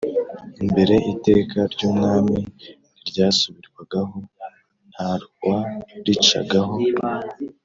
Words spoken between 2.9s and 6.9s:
ntiryasubirwagaho, ntawaricagaho